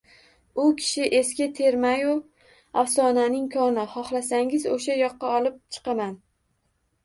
U 0.61 0.63
kishi 0.77 1.03
eski 1.17 1.47
termayu 1.59 2.15
afsonaning 2.83 3.47
koni. 3.59 3.87
Xohlasangiz— 3.95 4.69
oʼsha 4.75 4.99
yoqqa 5.07 5.33
olib 5.39 5.63
chiqaman?.. 5.77 6.21